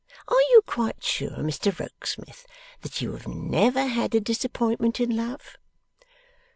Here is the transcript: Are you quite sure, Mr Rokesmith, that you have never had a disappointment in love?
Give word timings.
Are 0.27 0.41
you 0.49 0.63
quite 0.65 1.03
sure, 1.03 1.29
Mr 1.43 1.71
Rokesmith, 1.77 2.47
that 2.81 3.01
you 3.01 3.11
have 3.11 3.27
never 3.27 3.85
had 3.85 4.15
a 4.15 4.19
disappointment 4.19 4.99
in 4.99 5.15
love? 5.15 5.59